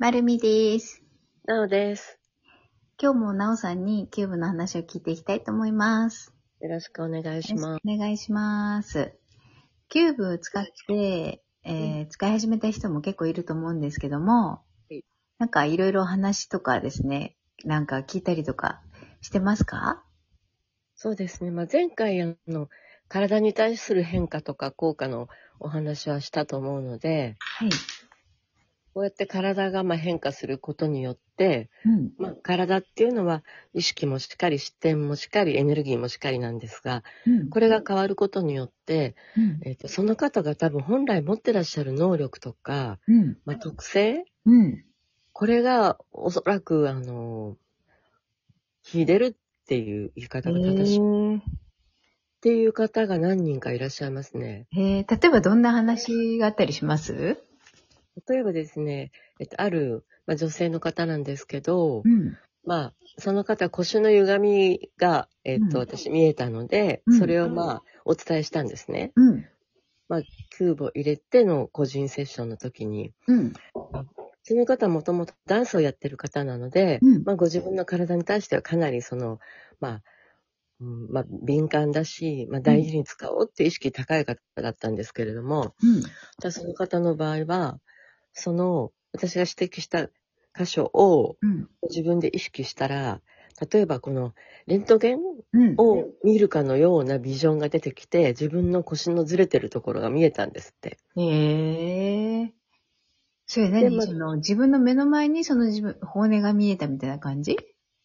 [0.00, 1.02] まるみです。
[1.44, 2.20] なおです。
[3.02, 6.32] 今日もなおさんにキューブの話を聞いていきたいと思います。
[6.60, 7.80] よろしくお願いします。
[7.84, 9.18] お願いします。
[9.88, 15.00] キューブ使って、えー使い始めた人も結構いると思うんですけどもい、
[15.40, 18.80] なんかいろいろ話とかですね、なんか聞いたりとか
[19.20, 20.04] してますか？
[20.94, 21.50] そうですね。
[21.50, 22.68] まあ、前回、あの、
[23.08, 25.26] 体に対する変化とか効果の
[25.58, 27.70] お話はしたと思うので、はい。
[28.98, 32.10] こうやって体がまあ変化することによって、うん。
[32.18, 37.48] まあ、体っていうのは意識もしっかり、視点もしっかり、エネルギーもしっかりなんですが、うん。
[37.48, 39.60] これが変わることによって、うん。
[39.62, 43.38] えっとその方が多分本来持ってらっしゃる能力とか、うん。
[43.44, 44.84] まあ、特性うん。
[45.32, 47.56] これがおそらく、あの、
[48.82, 50.98] 秀でるっていう言い方が正しい。
[50.98, 51.42] ーっ
[52.40, 54.66] ていう方が何人かいらっしゃいますね。
[54.72, 57.40] えー、例えばどんな話があったりします？
[58.26, 62.36] 例えばですね、えっと、ある、まあ、女性の方なんですけど、ん。
[62.64, 69.12] まあ、その方腰の歪みが、えっと、うん私見えたので、うんそれをまあ、お伝えしたんですね。
[69.16, 69.44] うん。
[70.50, 73.52] キューブを入れての個人セッションの時に、うん。
[74.42, 79.38] その方はもともとダンスをやってる方なので、うんまあ、ご自分の体に対してはかなりその、
[79.80, 80.02] まあ、
[80.80, 86.02] うんまあ、敏感だし、まあ、大事に使おうっていう意識高い方だったんですけれども、うん。
[86.02, 87.80] じゃあその方の場合は、
[88.32, 90.08] その、私が指摘した
[90.56, 91.68] 箇所をうん。
[91.88, 93.20] 自分で意識したら、
[93.72, 94.34] 例えばこの
[94.66, 95.20] レントゲン
[95.52, 95.76] うん。
[95.76, 100.98] を見るかのようなビジョンが出てきて、自分の腰のずれてるところが見えたんですって。
[101.16, 102.52] へえ。
[103.46, 107.56] それでま何その、自分の目の前にその自分、骨が見えたみたいな感じ？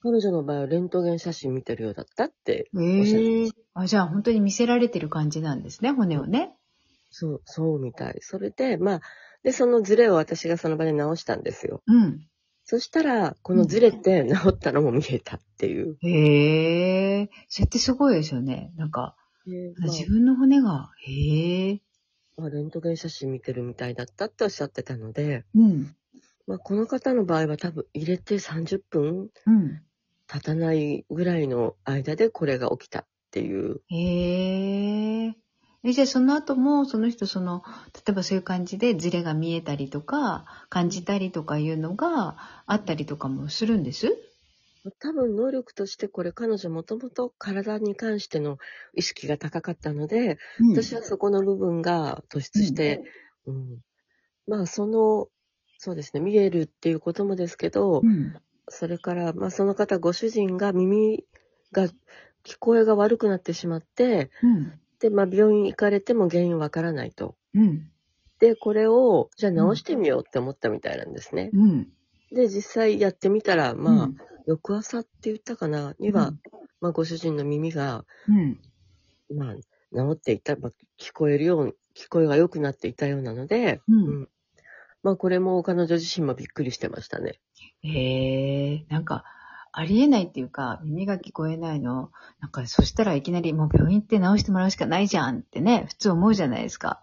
[0.00, 3.52] 彼女の場合はレントゲン写真見てるようだったっておっえしゃってまし。
[3.74, 6.54] あ、じゃあ本当に見せられてる感じなんですね、骨をね。
[7.10, 8.18] そう、そうみたい。
[8.20, 9.00] それで、まあ、
[9.42, 11.82] で、そのズレを私がその場で直したんですよ。
[11.86, 12.26] うん。
[12.64, 15.96] そしたら、このズレって直ったのも見えたっていう。
[16.00, 17.30] へえ。
[17.48, 18.72] それってすごいですよね。
[18.76, 21.82] なんか、でまあ自分の骨が、へえ。
[22.36, 25.94] まあ、レントゲン写真見てるみたいだったっておっしゃってたので、うん。
[26.46, 29.82] まあ、この方の場合は多分入れて30分うん。
[30.28, 33.82] 経たないぐらいの間でこれが起きたっていう。
[33.88, 35.34] へえ。
[35.84, 37.62] え、じゃあその後も、その人その、
[37.92, 44.16] 例えばそういう感じでズレが見えたりとか、感じたりとかいうのがあったりとかもするんです？
[45.00, 48.58] 多分能力としてこれ彼女もともと体に関しての
[48.94, 50.38] 意識が高かったので、
[50.72, 53.02] 私はそこの部分が突出して、
[53.46, 53.78] うん
[54.46, 55.28] まあその、
[55.78, 58.34] そうですね、見えるっていうこともですけど、うん。
[58.68, 61.24] それから、まあその方ご主人が耳
[61.72, 61.88] が、
[62.44, 64.80] 聞こえが悪くなってしまって、うん。
[65.02, 67.34] で、まあ病院行かれても原因わからないと。
[67.54, 67.90] うん。
[68.38, 71.50] で、これを、じゃあ直してみようって思ったみたいなんですね。
[71.52, 71.88] うん。
[72.32, 76.40] で、実際やってみたら、まあ、うん翌朝って言ったかな、には、うん
[76.80, 78.60] まあご主人の耳が、うん。
[79.36, 79.62] まあ、治
[80.12, 84.28] っていた、まあ、聞こえるように、聞こえが良くなっていたようなので、うん
[85.04, 87.40] まあこれも彼女自身もびっくりしてましたね。
[87.82, 89.24] へえ、なんか、
[89.72, 92.10] ありえないっていうか、耳が聞こえないの、
[92.40, 97.02] なんか、そしたらいきなりもう病院って治してもらうしかないじゃんってね、普通思うじゃないですか。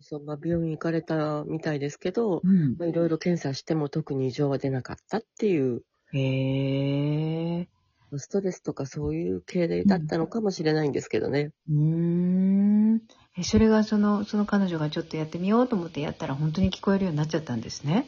[0.00, 2.76] そうまあ、病院行かれたみたいですけど、うん。
[2.78, 7.68] まあ、いろいろ検査しても特に異常は出なかったっていう、へえ。
[8.16, 11.50] ストレスとかそういう系でだったのかもしれないんですけどね。
[11.68, 13.02] うーん。
[13.36, 18.06] え、それがその、その彼女がちょっとやってみようと思ってやったら本当に聞こえるようになっちゃったんですね。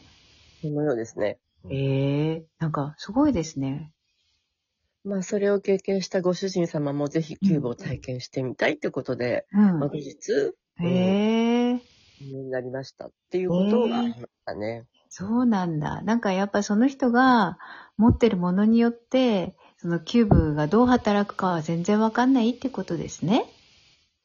[0.62, 1.38] そのようですね。
[1.70, 3.92] へえ、なんか、すごいですね。
[5.04, 9.88] まあ、それを経験したご主人様もぜひキューブを体験してみたいってことで、うんまあ、。
[9.88, 10.88] 後日、へ
[11.74, 11.82] え。
[12.20, 14.84] になりましたっていうことがありましたね。
[15.08, 16.02] そうなんだ。
[16.02, 17.58] なんかやっぱその人が
[17.96, 23.44] 持ってるものによって、そのキューブがどう働くかは全然わかんないってことですね。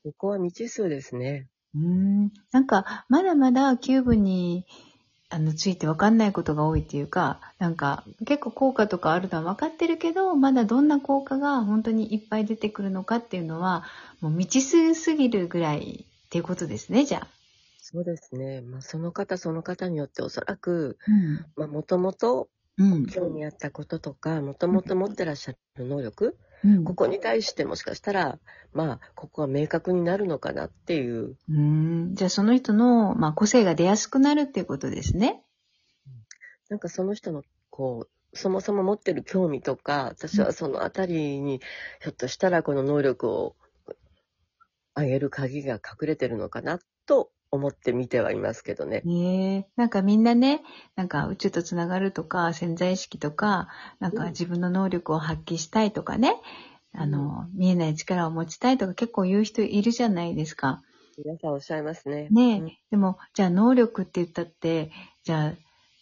[0.03, 1.47] ここは未知数ですね。
[1.75, 2.31] うーん。
[2.51, 4.65] なんか、まだまだキューブに、
[5.33, 13.83] あの、ついてわかんないことが多いっていうか、なんか、結構効果とかあるのは分かってるけど、まだどんな効果が本当にいっぱい出てくるのかっていうのは、
[14.21, 17.27] もう未知数すぎるぐらいっていうことですね、じゃあ。
[17.80, 18.62] そうですね。
[18.62, 21.45] まあ、その方その方によっておそらく、うん。
[21.56, 23.07] まあ、もともとうん。
[23.07, 26.83] 興味あったこととか、もともと持ってらっしゃる能力、うん。
[26.83, 28.39] ここに対してもしかしたら、
[28.74, 31.60] まあ、ここは明確になるのかなっていう、うー
[32.12, 32.15] ん。
[32.15, 35.44] じゃあその人の、まあ、個性が出やすくなるっていうことですね。
[36.69, 41.60] なんかその人の、こう、そもそも持ってる興味とか、私はそのあたりに、
[42.01, 43.56] ひょっとしたらこの能力を
[44.95, 49.01] 上げる鍵が隠れてるのかなと思って見てはいますけどね。
[49.05, 49.71] ねえ。
[49.75, 50.63] なんかみんなね、
[50.95, 53.67] なんか宇宙とつながるとか、潜在意識とか、
[54.00, 56.41] なんかうん自分の能力を発揮したいとかね、
[56.94, 60.81] あの、見えない力を持ちたいとか結構言う人いるじゃないですか。
[61.23, 62.27] 皆さんおっしゃいますね。
[62.31, 64.91] ねえ、うんでも、じゃあ能力って言ったって、
[65.23, 65.53] じゃあ、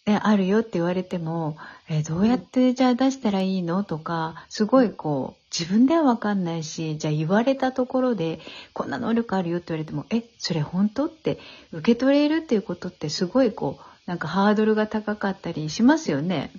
[0.04, 1.56] ね、あるよって言われても、
[1.88, 8.40] えーどうやってじゃあ出したらいいのとか、すごいこう、自分ではわかんないし、じゃあ言われたところで、
[8.72, 11.38] こんな能力あるよって言われても、え、それ本当って
[11.70, 16.50] 受け取れるっていうことってすごいこう、なんかハードルが高かったりしますよね。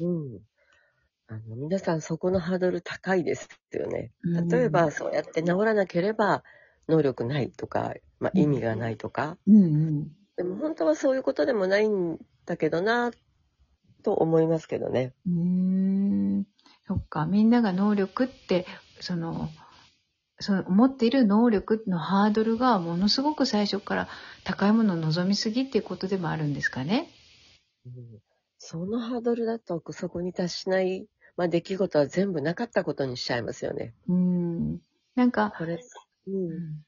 [0.00, 0.40] うん。
[1.28, 4.10] あの、皆さんそこのハードル高いですよね。
[4.24, 6.42] うん例えば、そうやって治らなければ
[6.88, 10.08] 能力ないとか、まあ、うん意味がないとか、うんうん。
[10.36, 12.18] でも本当はそういうことでもないん
[12.48, 13.10] だけどな、
[14.02, 15.12] と思いますけどね。
[15.26, 15.32] うー
[16.40, 16.46] ん。
[16.86, 17.26] そっか。
[17.26, 18.66] みんなが能力って、
[19.00, 19.50] その、
[20.40, 24.08] その思っている能力のハードルがものすごく最初から
[24.44, 27.10] 高いものを望みすぎっていうことでもあるんですかね？
[27.86, 27.92] うん
[28.60, 31.06] そのハードルだとそこに達しない、
[31.36, 33.94] まあ、出来事は全部なかったことにしちゃいますよね。
[34.08, 34.80] うーん。
[35.14, 36.84] なんか、これ、う、うんん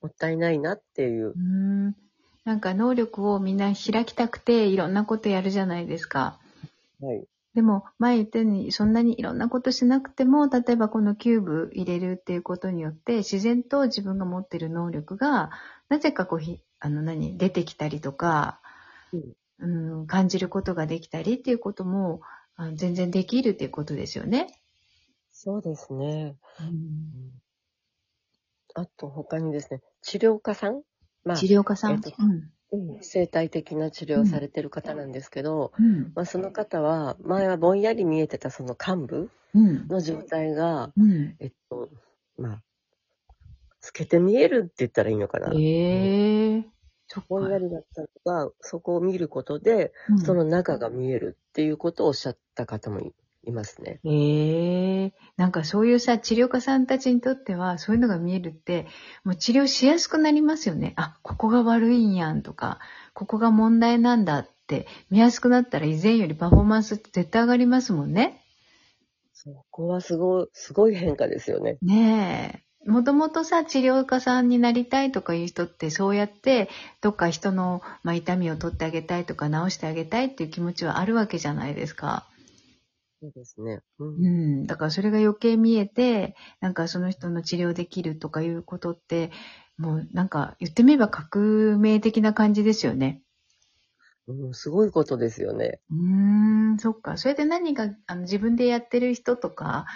[0.00, 1.88] もったいないなっていううー。
[1.88, 1.96] ん。
[2.44, 6.38] なんか能力をみんな開きたくていろんなことやるじゃないですか。
[7.00, 7.24] はい。
[7.54, 15.50] でも、前言ったように、そんなにいろんなことしなくても、例えばこのキューブ入れるっていうことによって、自然と自分が持ってる能力が、
[15.88, 18.60] なぜかこうひ、あの何、出てきたりとか、
[19.58, 22.20] うん、感じることができたりっていうことも、
[22.54, 24.46] あ全然できるっていうことですよね。
[25.32, 26.36] そうですね。
[26.60, 27.40] うんうん
[28.74, 30.82] あと他にですね、治療家さん
[31.24, 31.92] まあ、治療家さん？
[31.92, 32.50] えっとうんうん
[33.02, 36.12] 生態的な治療をされてる方なんですけど、うん。
[36.14, 39.88] まあ、その方は、前はぼんやり見えてたその幹部うん。
[39.88, 41.34] の状態が、うん。
[41.40, 41.88] えっと、
[42.38, 42.62] まあ、
[43.80, 45.50] 透けて見えるって言ったらいいのかな。
[45.52, 46.64] ええ
[47.08, 47.58] そっぼんやか。
[47.58, 53.12] りだったのが、そこを見ることで、うんその中が見えるっていうことをおっしゃった方もい
[53.44, 54.00] いますね。
[54.04, 58.86] ええなんかそういうさ、治療家さんたちにとっては、そういうのが見えるって、
[59.24, 60.92] もう治療しやすくなりますよね。
[60.96, 62.78] あ、ここが悪いんやんとか、
[63.14, 68.44] ここが問題なんだって、見やすくなったら以前よりパフォーマンスって絶対上がりますもんね。
[69.32, 71.78] そこはすごい、すごい変化ですよね。
[71.80, 72.70] ねえ。
[72.90, 76.68] もともとさ、治療家さんになりたいとかいう人って、そうやって、
[77.00, 82.26] どっか人の、まあ、痛みを取ってあげたいとか、治してあげたいっていう気持ちはあるわけじゃないですか。
[83.20, 83.80] そうですね。
[83.98, 84.04] う。
[84.04, 84.66] うんん。
[84.66, 89.30] だからそれが余計見えて、なんかその人の治療できるとかいうことって、
[89.76, 93.22] もうなんか言ってみれば革命的な感じですよね。
[94.26, 95.80] うん、すごいことですよね。
[95.90, 97.16] うーん、そっか。
[97.16, 99.86] それで何かあの自分でやってる人とか、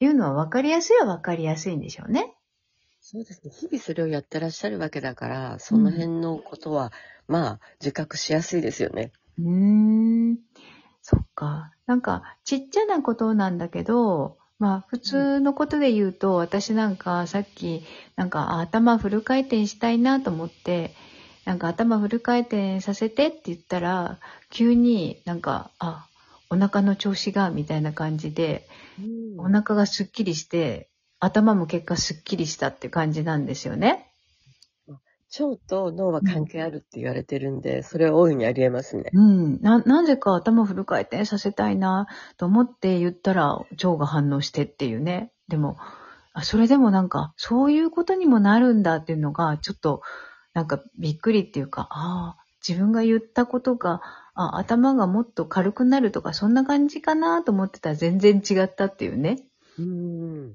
[0.00, 2.36] いうのは分かりやすいは分かりやすいんでしょうね。
[3.00, 3.50] そうですね。
[3.50, 6.92] 日々それをやってらっしゃるわけだから、その辺のことは、
[7.26, 9.12] まあ、自覚しやすいですよね。
[9.38, 9.97] うーん。
[11.88, 17.82] なんか、ちっちゃなことなんだけど、まあ、普通のことで言うと、私なんかさっき、
[18.14, 20.94] なんかあ頭フル回転したいなと思って、
[21.46, 24.18] なんか頭フル回転させてって言ったら、
[24.50, 26.06] 急になんか、あ、
[26.50, 28.68] お腹の調子が、みたいな感じで、
[29.38, 30.90] お腹がすっきりして、
[31.20, 34.07] 頭も結果すっきりしたって感じなんですよね。
[35.40, 39.10] 腸と脳は関係あるって言われてるんで、それは大いにありえますね。
[39.12, 39.60] うん。
[39.60, 42.06] な、なぜか頭フル回転させたいな
[42.38, 45.32] と思って言ったら腸が反応してっていうね。
[45.48, 45.76] でも、
[46.32, 50.02] あそれでもなんか、そういうことにもなるんだっていうのが、ちょっと、
[50.54, 54.00] なんかびっくりっていうか、ああ、自分が言ったことが、
[54.34, 59.38] あ頭がもっと軽くなるとか、そんな感じかなと思ってたら全然違ったっていうね。
[59.78, 60.54] うん。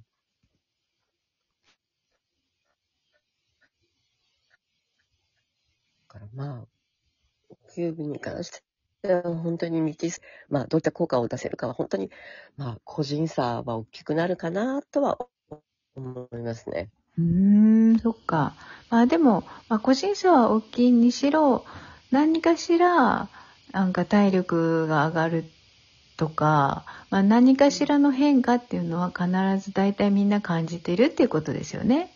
[6.13, 6.67] からまあ、
[7.73, 8.51] キューブに関し
[9.01, 12.11] ては本当に未知数、まあどういった効果を出せるかは本当に、
[12.55, 15.17] まあ個人差は大きくなるかなとは
[15.95, 16.91] 思いますね。
[17.17, 18.53] うーん、そっか。
[18.91, 21.65] まあでも、まあ個人差は大きいにしろ、
[22.11, 23.27] 何かしら、
[23.71, 25.45] なんか体力が上がる
[26.17, 29.27] とか、まあ何かしらの変化っていうのは必
[29.63, 32.11] ず大体みんな感じてるっていうことですよね。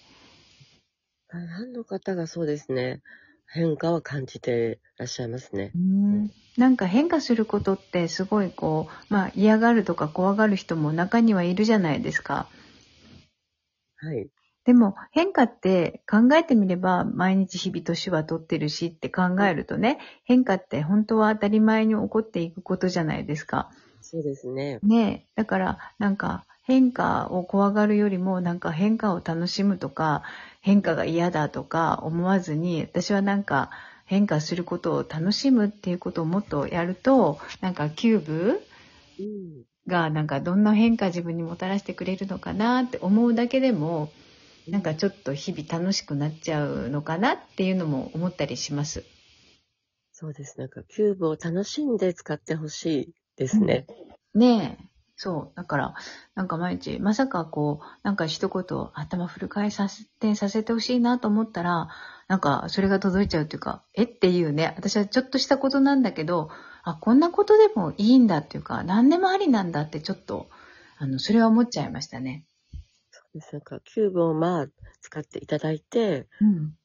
[1.29, 3.01] 大半の方がそうですね、
[3.47, 5.79] 変化は感じてらっしゃいますねう。
[5.79, 6.31] ん。
[6.57, 12.47] なんか変化することってすごいこう、まあ嫌がるとか怖がる人も中にはいるじゃないですか。
[13.97, 14.27] はい。
[14.65, 23.71] でも変化って考えてみれば毎日日々年は取ってるしって考えるとね、変化って本当は当たり前に起こっていくことじゃないですか。
[24.01, 24.79] そうですね。
[24.83, 25.31] ねえ。
[25.35, 30.23] だからなんか変化を怖がるよりもなんか変化を楽しむとか
[30.59, 33.71] 変化が嫌だとか思わずに私はなんか
[34.05, 38.67] 変化することを楽しむっていうことをもっとやるとなんかキューブ
[39.17, 39.63] うん。
[39.87, 44.11] がなんかどんな変化自分にもたらしてくれるのかなって思うだけでも
[44.67, 49.05] なんかちょっと日々楽しくなっちゃうのかなっていうのも思ったりします。
[50.11, 50.59] そうです。
[50.59, 53.85] なんか、キューブを楽しんで使ってほしいですね。
[54.33, 54.96] ねえ。
[55.19, 55.57] そう。
[55.57, 55.95] だから、
[56.35, 61.89] なんか毎日、まさかこう、なんか一言頭フル回させてさせてほしいなと思ったら、
[62.27, 66.51] なんかそれが届いちゃうっていうか、えっていうね、私はちょっとしたことなんだけど、
[66.83, 70.49] あ、こんなことでもいいんだっていうか、何でもありなんだってちょっと、
[70.99, 72.45] あの、それは思っちゃいましたね。
[73.09, 73.53] そうです。
[73.53, 74.67] なんか、キューブをまあ、
[75.01, 76.75] 使っていただいて、うん。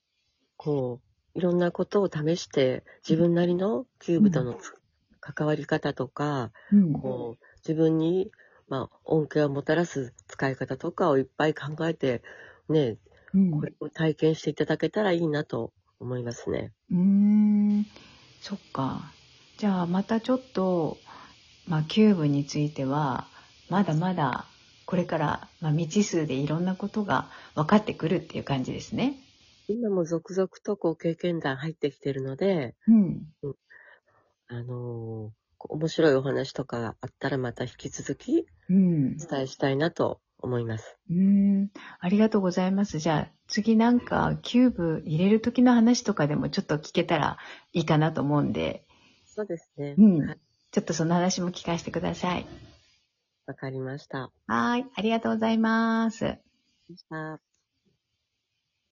[0.56, 1.00] こ
[1.34, 4.72] う、いろんなことを試して、自分なりのキューブとのつ
[5.20, 6.92] 関わり方とか、うん。
[6.92, 8.30] こう、自分に、
[8.68, 12.22] まあ、恩恵をもたらす使い方とかをいっぱい考えて、
[12.68, 12.96] ね、
[13.34, 16.72] うんこれを体験していただけたらいいなと思いますね。
[16.90, 17.86] うーん、
[18.40, 19.12] そっか。
[19.58, 20.98] じゃあまたちょっと、
[21.68, 23.26] まあ、キューブについては、
[23.68, 24.46] まだまだ
[24.86, 29.14] これから、まあ、未知数でいろんなことが分かってくるっていう感じですね。
[29.68, 33.22] 今も続々とこう経験談入ってきてるので、うん。
[34.48, 39.16] あのー面白いお話とかがあったらまた引き続きうん。
[39.20, 40.98] お伝えしたいなと思います。
[41.10, 41.16] うー
[41.64, 41.70] ん。
[42.00, 42.98] ありがとうございます。
[42.98, 47.38] じゃあ次なんかキューブ入れる時の話とかでもちょっと聞けたら
[47.72, 48.84] いいかなと思うんで、
[49.24, 49.94] そうですね。
[49.98, 50.38] うんはい。
[50.72, 52.46] ちょっとその話も聞かせてください。
[53.46, 54.30] わかりました。
[54.46, 54.86] はーい。
[54.94, 56.38] ありがとうございます。
[56.96, 57.40] した